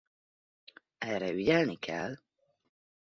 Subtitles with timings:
[0.97, 2.17] Erre ügyelni kell.